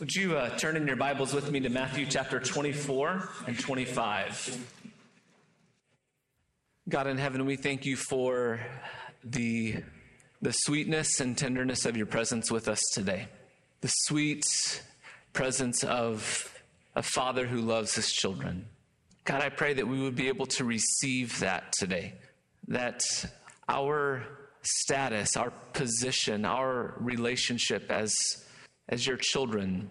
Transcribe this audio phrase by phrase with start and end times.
[0.00, 4.66] Would you uh, turn in your Bibles with me to Matthew chapter 24 and 25?
[6.88, 8.60] God in heaven, we thank you for
[9.22, 9.82] the,
[10.40, 13.28] the sweetness and tenderness of your presence with us today.
[13.82, 14.44] The sweet
[15.34, 16.58] presence of
[16.96, 18.64] a father who loves his children.
[19.24, 22.14] God, I pray that we would be able to receive that today,
[22.68, 23.02] that
[23.68, 24.24] our
[24.62, 28.14] status, our position, our relationship as,
[28.88, 29.90] as your children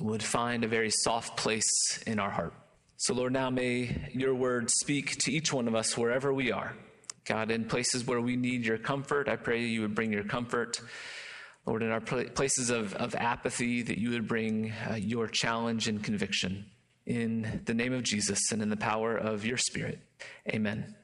[0.00, 2.54] would find a very soft place in our heart.
[2.96, 6.74] So, Lord, now may your word speak to each one of us wherever we are.
[7.24, 10.80] God, in places where we need your comfort, I pray you would bring your comfort.
[11.66, 16.02] Lord, in our places of, of apathy, that you would bring uh, your challenge and
[16.02, 16.66] conviction.
[17.06, 20.00] In the name of Jesus and in the power of your Spirit.
[20.48, 20.94] Amen.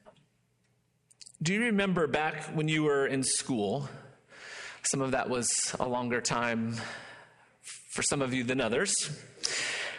[1.42, 3.88] Do you remember back when you were in school?
[4.82, 5.48] Some of that was
[5.78, 6.76] a longer time
[7.96, 8.94] for some of you than others.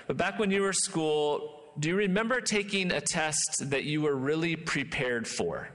[0.05, 4.15] But back when you were school, do you remember taking a test that you were
[4.15, 5.69] really prepared for?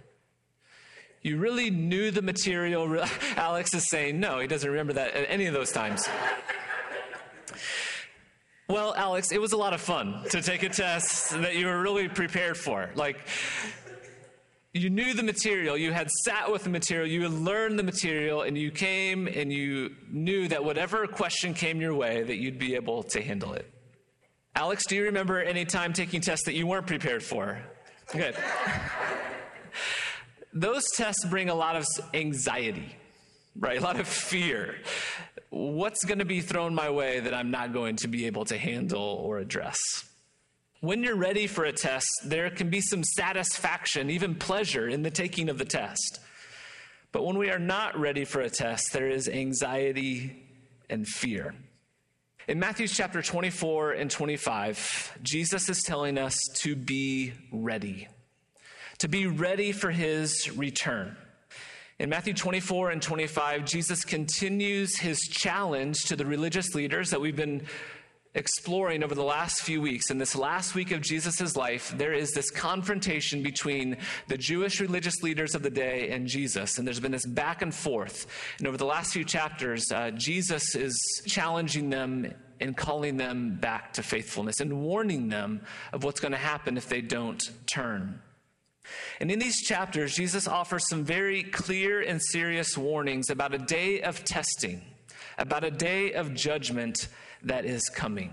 [1.21, 3.05] You really knew the material.
[3.37, 6.09] Alex is saying no, he doesn't remember that at any of those times.
[8.69, 11.83] Well, Alex, it was a lot of fun to take a test that you were
[11.83, 12.91] really prepared for.
[12.95, 13.19] Like,
[14.75, 18.43] you knew the material, you had sat with the material, you had learned the material,
[18.43, 22.75] and you came and you knew that whatever question came your way, that you'd be
[22.75, 23.71] able to handle it.
[24.55, 27.59] Alex, do you remember any time taking tests that you weren't prepared for?
[28.13, 28.35] Good.
[30.55, 32.97] Those tests bring a lot of anxiety,
[33.59, 33.79] right?
[33.79, 34.77] A lot of fear.
[35.51, 38.57] What's going to be thrown my way that I'm not going to be able to
[38.57, 39.79] handle or address?
[40.83, 45.13] When you're ready for a test, there can be some satisfaction, even pleasure, in the
[45.13, 46.19] taking of the test.
[47.13, 50.45] But when we are not ready for a test, there is anxiety
[50.91, 51.55] and fear.
[52.49, 58.09] In Matthew chapter 24 and 25, Jesus is telling us to be ready,
[58.99, 61.17] to be ready for his return.
[62.01, 67.37] In Matthew 24 and 25, Jesus continues his challenge to the religious leaders that we've
[67.37, 67.69] been
[68.35, 70.11] exploring over the last few weeks.
[70.11, 73.99] In this last week of Jesus' life, there is this confrontation between
[74.29, 76.79] the Jewish religious leaders of the day and Jesus.
[76.79, 78.27] And there's been this back and forth.
[78.59, 83.93] And over the last few chapters, uh, Jesus is challenging them and calling them back
[83.95, 85.61] to faithfulness and warning them
[85.93, 88.21] of what's going to happen if they don't turn.
[89.21, 94.01] And in these chapters, Jesus offers some very clear and serious warnings about a day
[94.01, 94.83] of testing,
[95.43, 97.09] about a day of judgment
[97.43, 98.33] that is coming.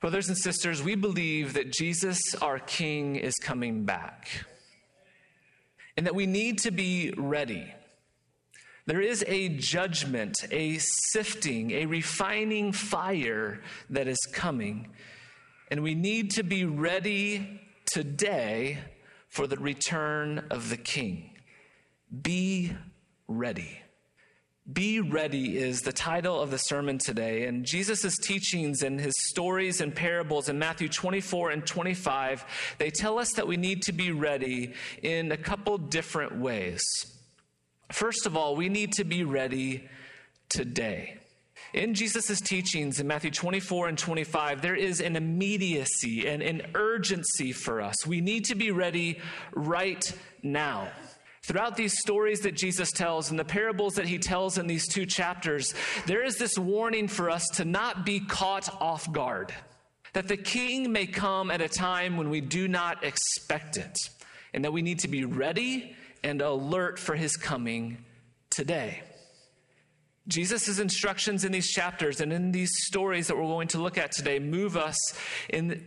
[0.00, 4.28] Brothers and sisters, we believe that Jesus, our King, is coming back
[5.94, 7.70] and that we need to be ready.
[8.86, 13.60] There is a judgment, a sifting, a refining fire
[13.90, 14.88] that is coming,
[15.70, 18.78] and we need to be ready today
[19.28, 21.32] for the return of the King.
[22.22, 22.72] Be
[23.28, 23.80] ready.
[24.72, 27.46] Be ready is the title of the sermon today.
[27.46, 32.44] And Jesus' teachings and his stories and parables in Matthew 24 and 25,
[32.78, 34.72] they tell us that we need to be ready
[35.04, 36.82] in a couple different ways.
[37.92, 39.88] First of all, we need to be ready
[40.48, 41.18] today.
[41.72, 47.52] In Jesus' teachings in Matthew 24 and 25, there is an immediacy and an urgency
[47.52, 48.04] for us.
[48.04, 49.20] We need to be ready
[49.54, 50.12] right
[50.42, 50.88] now.
[51.46, 55.06] Throughout these stories that Jesus tells and the parables that he tells in these two
[55.06, 55.74] chapters,
[56.04, 59.54] there is this warning for us to not be caught off guard,
[60.12, 63.96] that the king may come at a time when we do not expect it,
[64.54, 68.04] and that we need to be ready and alert for his coming
[68.50, 69.02] today.
[70.26, 74.10] Jesus' instructions in these chapters and in these stories that we're going to look at
[74.10, 74.96] today move us
[75.48, 75.84] in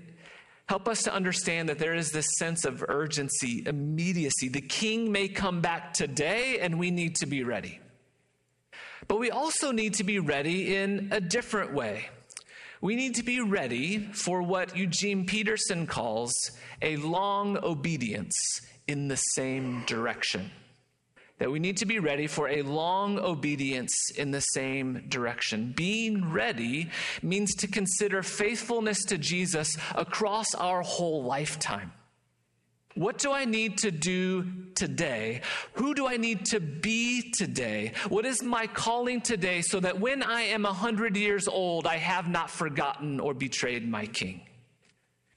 [0.70, 4.50] Help us to understand that there is this sense of urgency, immediacy.
[4.50, 7.80] The king may come back today, and we need to be ready.
[9.08, 12.10] But we also need to be ready in a different way.
[12.82, 16.36] We need to be ready for what Eugene Peterson calls
[16.84, 18.36] a long obedience
[18.88, 20.52] in the same direction
[21.40, 25.74] that we need to be ready for a long obedience in the same direction.
[25.76, 26.90] Being ready
[27.22, 31.94] means to consider faithfulness to Jesus across our whole lifetime.
[32.96, 34.46] What do I need to do
[34.76, 35.42] today?
[35.74, 37.94] Who do I need to be today?
[38.10, 41.98] What is my calling today so that when I am a 100 years old, I
[41.98, 44.42] have not forgotten or betrayed my king?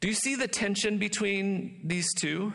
[0.01, 2.53] Do you see the tension between these two?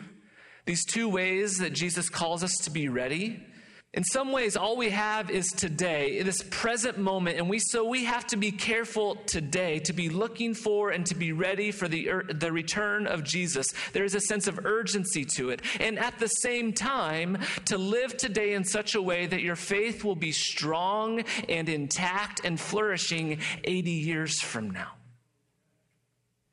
[0.68, 3.42] These two ways that Jesus calls us to be ready.
[3.94, 8.04] In some ways, all we have is today, this present moment, and we so we
[8.04, 12.10] have to be careful today to be looking for and to be ready for the
[12.10, 13.68] er, the return of Jesus.
[13.94, 18.18] There is a sense of urgency to it, and at the same time, to live
[18.18, 23.38] today in such a way that your faith will be strong and intact and flourishing
[23.64, 24.97] 80 years from now.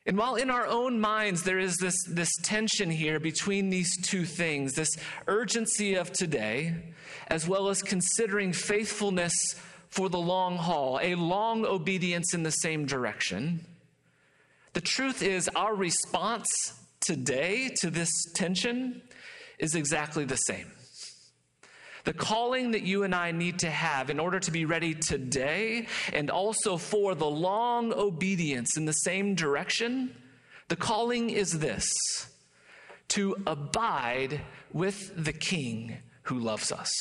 [0.06, 4.26] And while in our own minds there is this, this tension here between these two
[4.26, 4.96] things, this
[5.28, 6.76] urgency of today,
[7.28, 9.34] as well as considering faithfulness
[9.90, 13.66] for the long haul, a long obedience in the same direction,
[14.74, 16.50] the truth is our response
[17.00, 19.02] today to this tension
[19.58, 20.72] is exactly the same.
[22.06, 25.88] The calling that you and I need to have in order to be ready today
[26.14, 30.16] and also for the long obedience in the same direction,
[30.68, 31.88] the calling is this
[33.10, 34.42] to abide
[34.72, 36.92] with the King who loves us.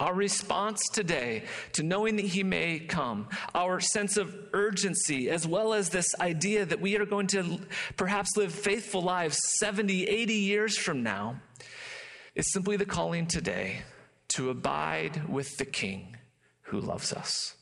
[0.00, 5.72] Our response today to knowing that He may come, our sense of urgency, as well
[5.72, 7.60] as this idea that we are going to
[7.96, 11.40] perhaps live faithful lives 70, 80 years from now,
[12.34, 13.82] is simply the calling today
[14.28, 16.16] to abide with the King
[16.62, 17.54] who loves us.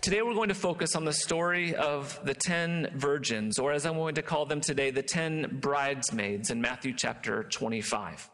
[0.00, 3.94] Today, we're going to focus on the story of the 10 virgins, or as I'm
[3.94, 8.28] going to call them today, the 10 bridesmaids in Matthew chapter 25.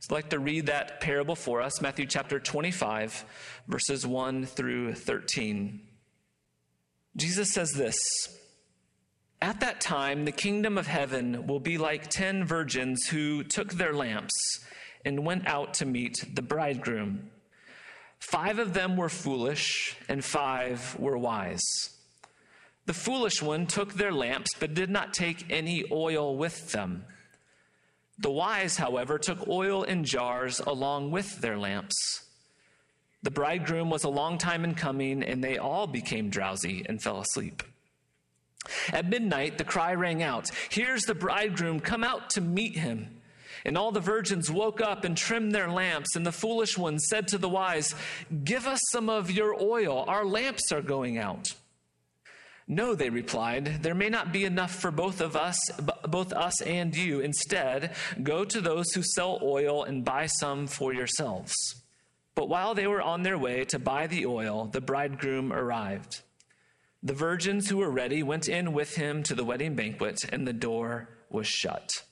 [0.00, 3.24] So I'd like to read that parable for us, Matthew chapter 25,
[3.68, 5.80] verses 1 through 13.
[7.16, 7.98] Jesus says this
[9.40, 13.92] At that time, the kingdom of heaven will be like 10 virgins who took their
[13.92, 14.32] lamps
[15.04, 17.30] and went out to meet the bridegroom.
[18.18, 21.90] Five of them were foolish, and five were wise.
[22.86, 27.04] The foolish one took their lamps, but did not take any oil with them.
[28.18, 32.24] The wise, however, took oil in jars along with their lamps.
[33.22, 37.20] The bridegroom was a long time in coming, and they all became drowsy and fell
[37.20, 37.62] asleep.
[38.92, 43.21] At midnight, the cry rang out Here's the bridegroom, come out to meet him.
[43.64, 46.16] And all the virgins woke up and trimmed their lamps.
[46.16, 47.94] And the foolish ones said to the wise,
[48.44, 50.04] Give us some of your oil.
[50.08, 51.54] Our lamps are going out.
[52.68, 55.58] No, they replied, there may not be enough for both of us,
[56.08, 57.20] both us and you.
[57.20, 61.54] Instead, go to those who sell oil and buy some for yourselves.
[62.34, 66.22] But while they were on their way to buy the oil, the bridegroom arrived.
[67.02, 70.52] The virgins who were ready went in with him to the wedding banquet, and the
[70.52, 72.04] door was shut.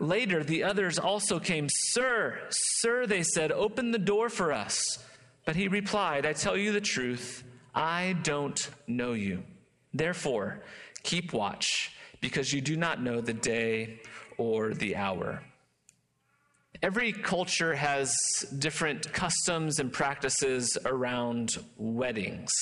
[0.00, 1.68] Later, the others also came.
[1.70, 4.98] Sir, sir, they said, open the door for us.
[5.44, 7.42] But he replied, I tell you the truth,
[7.74, 9.42] I don't know you.
[9.92, 10.62] Therefore,
[11.02, 14.00] keep watch, because you do not know the day
[14.36, 15.42] or the hour.
[16.80, 18.14] Every culture has
[18.56, 22.52] different customs and practices around weddings.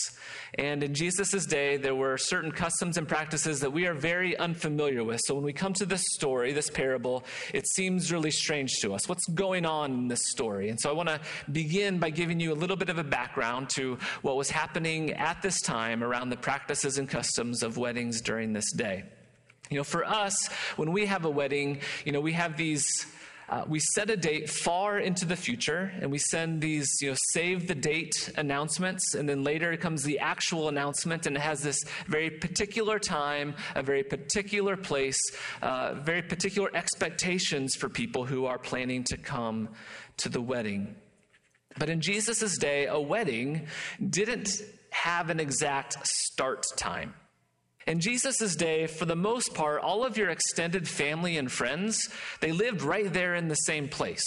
[0.54, 5.04] And in Jesus' day, there were certain customs and practices that we are very unfamiliar
[5.04, 5.20] with.
[5.26, 9.06] So when we come to this story, this parable, it seems really strange to us.
[9.06, 10.70] What's going on in this story?
[10.70, 11.20] And so I want to
[11.52, 15.42] begin by giving you a little bit of a background to what was happening at
[15.42, 19.04] this time around the practices and customs of weddings during this day.
[19.68, 22.86] You know, for us, when we have a wedding, you know, we have these
[23.48, 27.16] uh, we set a date far into the future and we send these you know
[27.30, 31.82] save the date announcements and then later comes the actual announcement and it has this
[32.06, 35.20] very particular time a very particular place
[35.62, 39.68] uh, very particular expectations for people who are planning to come
[40.16, 40.94] to the wedding.
[41.78, 43.66] But in jesus' day a wedding
[44.10, 47.14] didn't have an exact start time
[47.86, 52.08] in Jesus' day, for the most part, all of your extended family and friends,
[52.40, 54.24] they lived right there in the same place.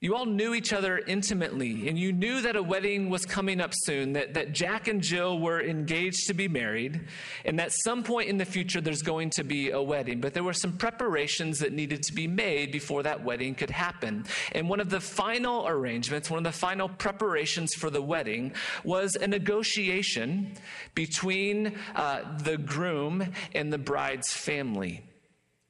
[0.00, 3.72] You all knew each other intimately, and you knew that a wedding was coming up
[3.74, 7.00] soon, that, that Jack and Jill were engaged to be married,
[7.44, 10.20] and at some point in the future there's going to be a wedding.
[10.20, 14.24] But there were some preparations that needed to be made before that wedding could happen.
[14.52, 18.52] And one of the final arrangements, one of the final preparations for the wedding,
[18.84, 20.52] was a negotiation
[20.94, 25.02] between uh, the groom and the bride's family.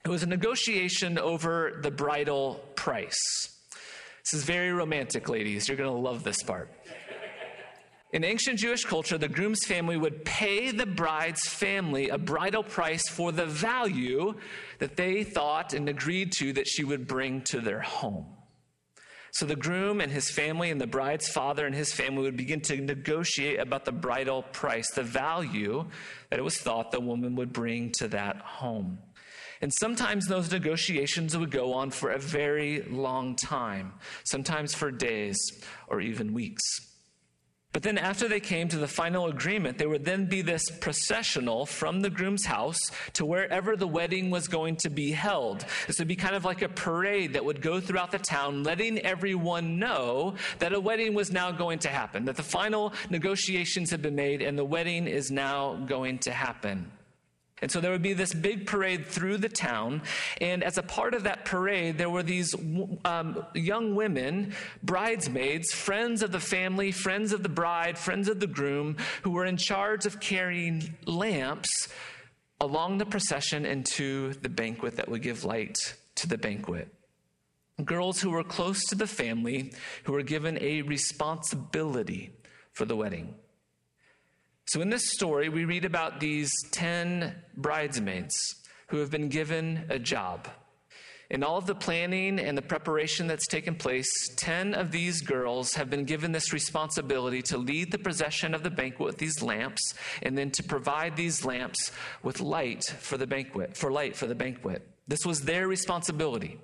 [0.04, 3.57] It was a negotiation over the bridal price.
[4.24, 5.68] This is very romantic, ladies.
[5.68, 6.70] You're going to love this part.
[8.10, 13.06] In ancient Jewish culture, the groom's family would pay the bride's family a bridal price
[13.06, 14.34] for the value
[14.78, 18.26] that they thought and agreed to that she would bring to their home.
[19.32, 22.62] So the groom and his family and the bride's father and his family would begin
[22.62, 25.84] to negotiate about the bridal price, the value
[26.30, 28.98] that it was thought the woman would bring to that home.
[29.60, 35.36] And sometimes those negotiations would go on for a very long time, sometimes for days
[35.88, 36.62] or even weeks.
[37.70, 41.66] But then, after they came to the final agreement, there would then be this processional
[41.66, 45.66] from the groom's house to wherever the wedding was going to be held.
[45.86, 48.98] This would be kind of like a parade that would go throughout the town, letting
[49.00, 54.00] everyone know that a wedding was now going to happen, that the final negotiations had
[54.00, 56.90] been made and the wedding is now going to happen.
[57.60, 60.02] And so there would be this big parade through the town.
[60.40, 62.54] And as a part of that parade, there were these
[63.04, 68.46] um, young women, bridesmaids, friends of the family, friends of the bride, friends of the
[68.46, 71.88] groom, who were in charge of carrying lamps
[72.60, 76.92] along the procession and to the banquet that would give light to the banquet.
[77.84, 79.72] Girls who were close to the family,
[80.02, 82.32] who were given a responsibility
[82.72, 83.34] for the wedding.
[84.68, 88.36] So, in this story, we read about these 10 bridesmaids
[88.88, 90.46] who have been given a job.
[91.30, 95.72] In all of the planning and the preparation that's taken place, 10 of these girls
[95.72, 99.94] have been given this responsibility to lead the procession of the banquet with these lamps
[100.20, 101.90] and then to provide these lamps
[102.22, 104.86] with light for the banquet, for light for the banquet.
[105.06, 106.58] This was their responsibility.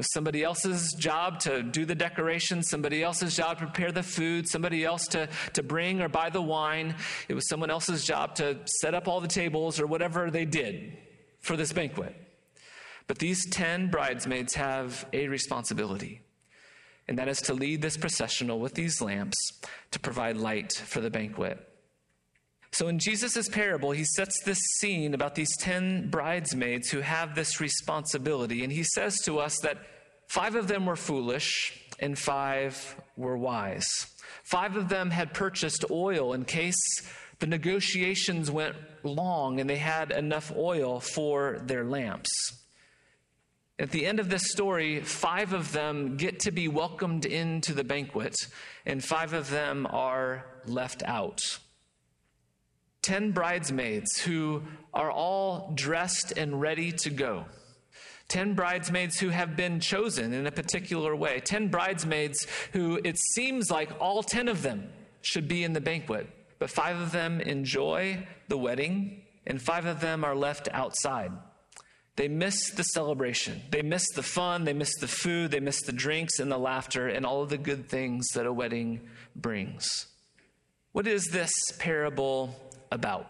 [0.00, 4.48] Was somebody else's job to do the decorations, somebody else's job to prepare the food,
[4.48, 6.94] somebody else to, to bring or buy the wine.
[7.28, 10.96] It was someone else's job to set up all the tables or whatever they did
[11.40, 12.16] for this banquet.
[13.08, 16.22] But these 10 bridesmaids have a responsibility,
[17.06, 19.36] and that is to lead this processional with these lamps
[19.90, 21.69] to provide light for the banquet.
[22.72, 27.60] So in Jesus' parable, he sets this scene about these 10 bridesmaids who have this
[27.60, 28.62] responsibility.
[28.62, 29.78] And he says to us that
[30.28, 34.06] five of them were foolish and five were wise.
[34.44, 37.02] Five of them had purchased oil in case
[37.40, 42.30] the negotiations went long and they had enough oil for their lamps.
[43.78, 47.82] At the end of this story, five of them get to be welcomed into the
[47.82, 48.34] banquet,
[48.84, 51.40] and five of them are left out.
[53.02, 57.44] 10 bridesmaids who are all dressed and ready to go.
[58.28, 61.40] 10 bridesmaids who have been chosen in a particular way.
[61.40, 64.88] 10 bridesmaids who it seems like all 10 of them
[65.22, 66.28] should be in the banquet,
[66.58, 71.32] but five of them enjoy the wedding and five of them are left outside.
[72.16, 73.62] They miss the celebration.
[73.70, 74.64] They miss the fun.
[74.64, 75.50] They miss the food.
[75.50, 78.52] They miss the drinks and the laughter and all of the good things that a
[78.52, 80.06] wedding brings.
[80.92, 82.54] What is this parable
[82.90, 83.26] about.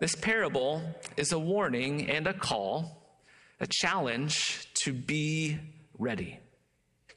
[0.00, 0.82] This parable
[1.16, 3.02] is a warning and a call,
[3.60, 5.58] a challenge to be
[5.98, 6.38] ready.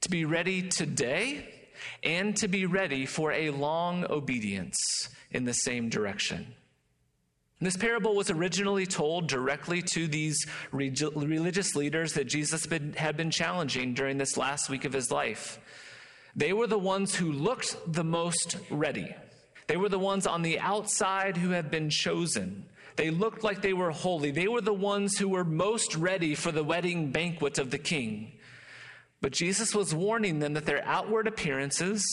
[0.01, 1.53] To be ready today
[2.03, 4.77] and to be ready for a long obedience
[5.31, 6.53] in the same direction.
[7.59, 10.37] This parable was originally told directly to these
[10.71, 15.59] religious leaders that Jesus had been challenging during this last week of his life.
[16.35, 19.15] They were the ones who looked the most ready.
[19.67, 22.65] They were the ones on the outside who had been chosen.
[22.95, 24.31] They looked like they were holy.
[24.31, 28.31] They were the ones who were most ready for the wedding banquet of the king.
[29.21, 32.03] But Jesus was warning them that their outward appearances,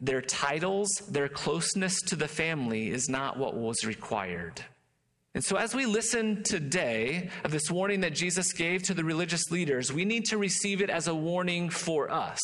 [0.00, 4.64] their titles, their closeness to the family is not what was required.
[5.34, 9.50] And so, as we listen today of this warning that Jesus gave to the religious
[9.50, 12.40] leaders, we need to receive it as a warning for us,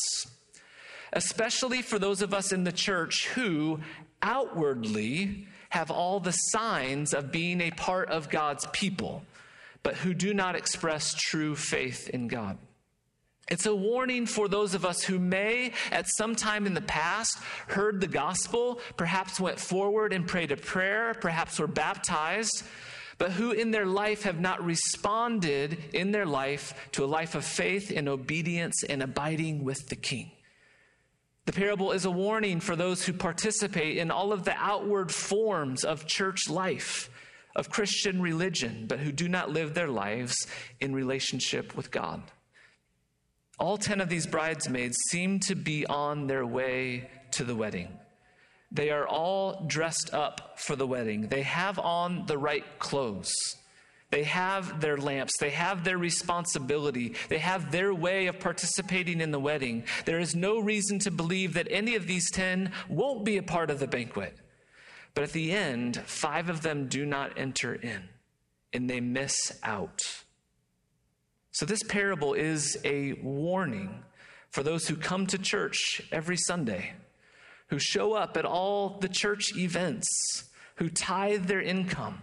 [1.13, 3.79] especially for those of us in the church who,
[4.21, 9.23] outwardly have all the signs of being a part of God's people,
[9.83, 12.57] but who do not express true faith in God.
[13.49, 17.37] It's a warning for those of us who may, at some time in the past,
[17.67, 22.63] heard the gospel, perhaps went forward and prayed a prayer, perhaps were baptized,
[23.17, 27.43] but who in their life have not responded in their life to a life of
[27.43, 30.31] faith and obedience and abiding with the King.
[31.45, 35.83] The parable is a warning for those who participate in all of the outward forms
[35.83, 37.09] of church life,
[37.55, 40.47] of Christian religion, but who do not live their lives
[40.79, 42.21] in relationship with God.
[43.59, 47.89] All 10 of these bridesmaids seem to be on their way to the wedding.
[48.71, 51.27] They are all dressed up for the wedding.
[51.27, 53.33] They have on the right clothes.
[54.11, 55.37] They have their lamps.
[55.37, 57.15] They have their responsibility.
[57.29, 59.85] They have their way of participating in the wedding.
[60.05, 63.71] There is no reason to believe that any of these 10 won't be a part
[63.71, 64.37] of the banquet.
[65.13, 68.09] But at the end, five of them do not enter in
[68.73, 70.01] and they miss out.
[71.51, 74.03] So, this parable is a warning
[74.49, 76.93] for those who come to church every Sunday,
[77.67, 80.07] who show up at all the church events,
[80.75, 82.19] who tithe their income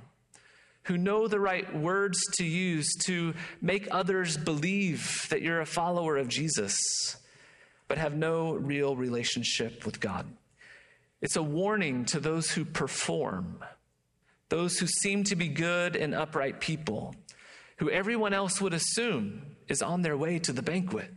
[0.88, 6.16] who know the right words to use to make others believe that you're a follower
[6.16, 6.78] of Jesus,
[7.88, 10.26] but have no real relationship with God.
[11.20, 13.62] It's a warning to those who perform,
[14.48, 17.14] those who seem to be good and upright people,
[17.76, 21.12] who everyone else would assume is on their way to the banquet,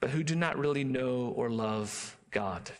[0.00, 2.70] but who do not really know or love God.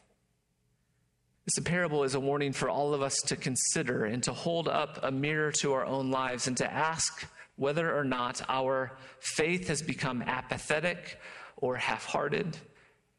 [1.45, 5.01] This parable is a warning for all of us to consider and to hold up
[5.03, 9.83] a mirror to our own lives and to ask whether or not our faith has
[9.83, 11.21] become apathetic
[11.59, 12.57] or half hearted,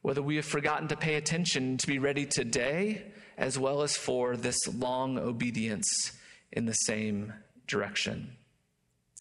[0.02, 3.04] whether we have forgotten to pay attention to be ready today
[3.38, 6.12] as well as for this long obedience
[6.52, 7.32] in the same
[7.68, 8.36] direction.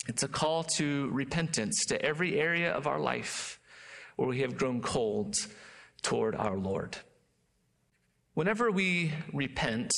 [0.08, 3.60] It's a call to repentance to every area of our life
[4.16, 5.36] where we have grown cold
[6.00, 6.96] toward our Lord.
[8.34, 9.92] Whenever we repent,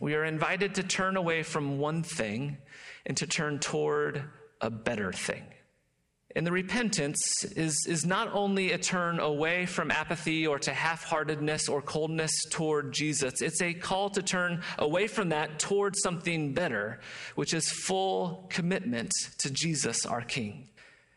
[0.00, 2.56] we are invited to turn away from one thing
[3.04, 4.22] and to turn toward
[4.60, 5.42] a better thing.
[6.36, 11.04] And the repentance is, is not only a turn away from apathy or to half
[11.04, 16.52] heartedness or coldness toward Jesus, it's a call to turn away from that toward something
[16.52, 17.00] better,
[17.36, 20.68] which is full commitment to Jesus, our King.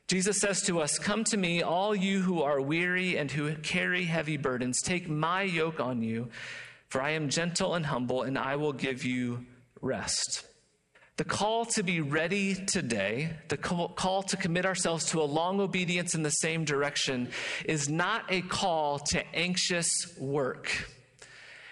[0.07, 4.05] Jesus says to us, Come to me, all you who are weary and who carry
[4.05, 4.81] heavy burdens.
[4.81, 6.29] Take my yoke on you,
[6.87, 9.45] for I am gentle and humble, and I will give you
[9.81, 10.45] rest.
[11.17, 16.15] The call to be ready today, the call to commit ourselves to a long obedience
[16.15, 17.29] in the same direction,
[17.65, 20.71] is not a call to anxious work.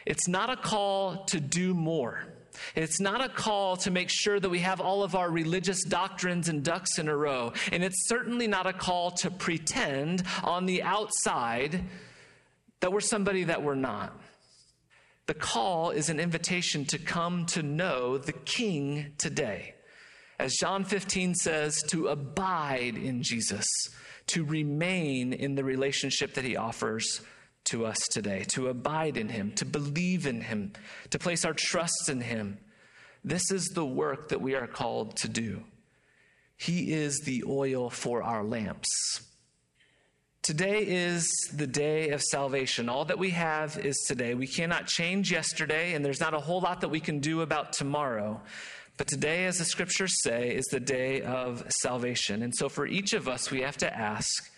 [0.05, 2.34] It's not a call to do more.
[2.75, 6.49] It's not a call to make sure that we have all of our religious doctrines
[6.49, 7.53] and ducks in a row.
[7.71, 11.83] And it's certainly not a call to pretend on the outside
[12.79, 14.19] that we're somebody that we're not.
[15.27, 19.73] The call is an invitation to come to know the King today.
[20.37, 23.65] As John 15 says, to abide in Jesus,
[24.27, 27.21] to remain in the relationship that he offers
[27.65, 30.73] to us today, to abide in Him, to believe in Him,
[31.09, 32.57] to place our trust in Him.
[33.23, 35.63] This is the work that we are called to do.
[36.57, 39.21] He is the oil for our lamps.
[40.41, 42.87] Today is the day of salvation.
[42.87, 44.35] All that we have is today.
[44.35, 47.73] We cannot change yesterday, and there's not a whole lot that we can do about
[47.73, 48.39] tomorrow.
[48.97, 52.43] But today, as the scriptures say, is the day of salvation.
[52.43, 54.51] And so for each of us, we have to ask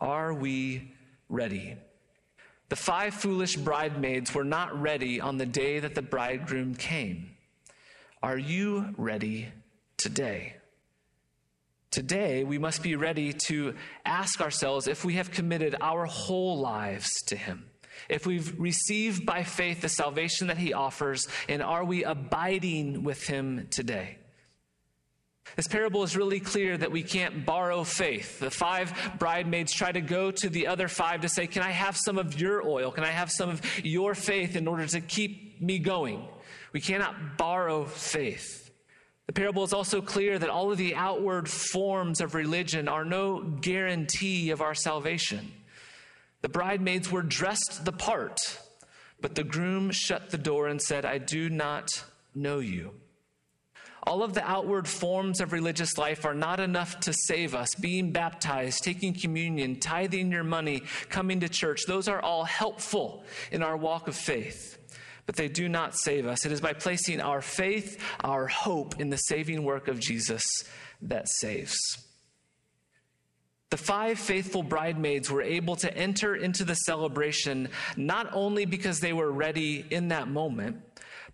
[0.00, 0.92] are we
[1.28, 1.76] ready?
[2.68, 7.36] The five foolish bridesmaids were not ready on the day that the bridegroom came.
[8.22, 9.48] Are you ready
[9.96, 10.56] today?
[11.90, 13.74] Today, we must be ready to
[14.04, 17.66] ask ourselves if we have committed our whole lives to Him.
[18.08, 23.22] If we've received by faith the salvation that He offers, and are we abiding with
[23.24, 24.18] Him today?
[25.56, 28.40] This parable is really clear that we can't borrow faith.
[28.40, 31.96] The five bridesmaids try to go to the other five to say, Can I have
[31.96, 32.90] some of your oil?
[32.90, 36.26] Can I have some of your faith in order to keep me going?
[36.72, 38.64] We cannot borrow faith.
[39.26, 43.40] The parable is also clear that all of the outward forms of religion are no
[43.40, 45.52] guarantee of our salvation.
[46.42, 48.38] The bridesmaids were dressed the part,
[49.20, 52.92] but the groom shut the door and said, I do not know you.
[54.06, 57.74] All of the outward forms of religious life are not enough to save us.
[57.74, 63.62] Being baptized, taking communion, tithing your money, coming to church, those are all helpful in
[63.62, 64.78] our walk of faith.
[65.24, 66.44] But they do not save us.
[66.44, 70.44] It is by placing our faith, our hope in the saving work of Jesus
[71.00, 71.78] that saves.
[73.70, 79.14] The five faithful bridesmaids were able to enter into the celebration not only because they
[79.14, 80.82] were ready in that moment,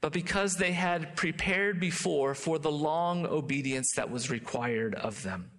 [0.00, 5.50] but because they had prepared before for the long obedience that was required of them.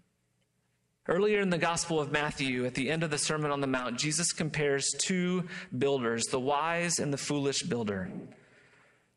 [1.07, 3.97] Earlier in the Gospel of Matthew, at the end of the Sermon on the Mount,
[3.97, 8.11] Jesus compares two builders, the wise and the foolish builder.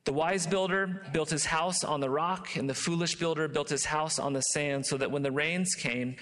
[0.04, 3.86] The wise builder built his house on the rock, and the foolish builder built his
[3.86, 6.16] house on the sand, so that when the rains came,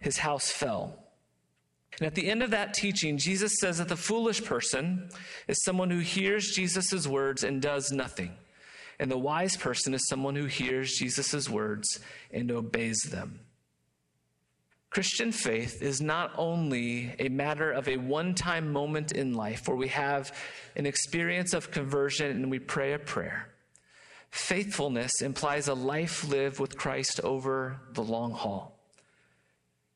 [0.00, 1.05] his house fell.
[1.98, 5.08] And at the end of that teaching, Jesus says that the foolish person
[5.48, 8.32] is someone who hears Jesus' words and does nothing.
[8.98, 13.40] And the wise person is someone who hears Jesus' words and obeys them.
[14.90, 19.76] Christian faith is not only a matter of a one time moment in life where
[19.76, 20.34] we have
[20.76, 23.48] an experience of conversion and we pray a prayer.
[24.30, 28.75] Faithfulness implies a life lived with Christ over the long haul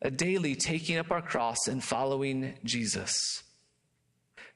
[0.08, 3.42] daily taking up our cross and following Jesus.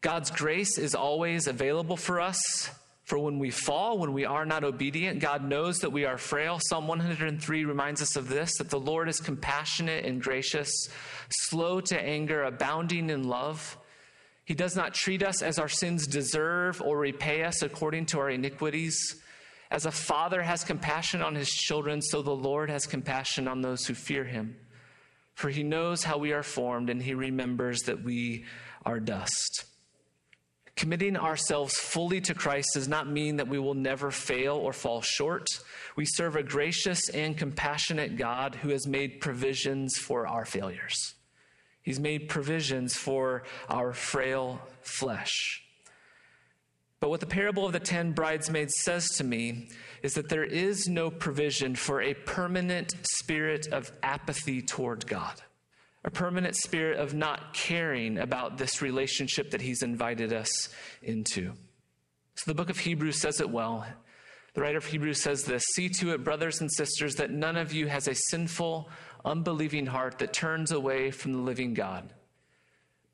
[0.01, 2.71] God's grace is always available for us,
[3.05, 6.59] For when we fall, when we are not obedient, God knows that we are frail.
[6.59, 10.71] Psalm 103 reminds us of this that the Lord is compassionate and gracious,
[11.29, 13.77] slow to anger, abounding in love.
[14.47, 18.31] He does not treat us as our sins deserve or repay us according to our
[18.31, 19.17] iniquities.
[19.71, 23.87] As a father has compassion on his children, so the Lord has compassion on those
[23.87, 24.57] who fear him.
[25.35, 28.45] For he knows how we are formed, and he remembers that we
[28.85, 29.65] are dust.
[30.77, 35.03] Committing ourselves fully to Christ does not mean that we will never fail or fall
[35.03, 35.49] short.
[35.97, 41.15] We serve a gracious and compassionate God who has made provisions for our failures.
[41.83, 45.64] He's made provisions for our frail flesh.
[47.05, 49.69] But what the parable of the ten bridesmaids says to me
[50.03, 55.43] is that there is no provision for a permanent spirit of apathy toward God
[56.03, 60.71] a permanent spirit of not caring about this relationship that he's invited us
[61.03, 61.53] into.
[62.37, 63.85] So the book of Hebrews says it well.
[64.55, 67.75] The writer of Hebrews says this See to it, brothers and sisters, that none of
[67.75, 68.89] you has a sinful,
[69.27, 72.15] unbelieving heart that turns away from the living God.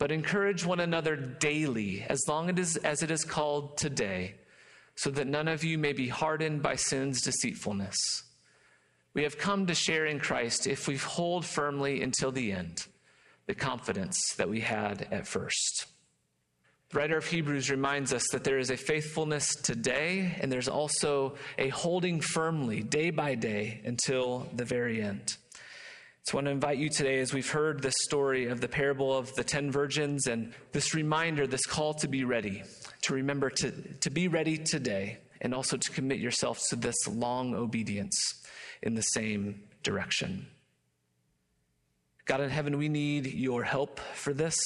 [0.00, 4.34] But encourage one another daily, as long as it is called today,
[4.94, 7.96] so that none of you may be hardened by sin's deceitfulness.
[9.12, 12.86] We have come to share in Christ if we hold firmly until the end
[13.46, 15.86] the confidence that we had at first.
[16.88, 21.34] The writer of Hebrews reminds us that there is a faithfulness today, and there's also
[21.58, 25.36] a holding firmly day by day until the very end.
[26.24, 29.16] So I want to invite you today, as we've heard this story of the parable
[29.16, 32.62] of the ten virgins and this reminder, this call to be ready,
[33.02, 37.54] to remember to, to be ready today, and also to commit yourself to this long
[37.54, 38.16] obedience
[38.82, 40.46] in the same direction.
[42.26, 44.56] God in heaven, we need your help for this.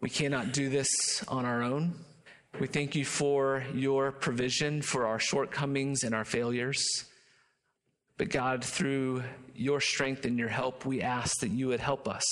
[0.00, 1.94] We cannot do this on our own.
[2.58, 7.04] We thank you for your provision for our shortcomings and our failures.
[8.22, 12.22] But God, through your strength and your help, we ask that you would help us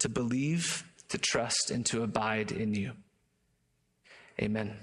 [0.00, 2.94] to believe, to trust, and to abide in you.
[4.42, 4.74] Amen.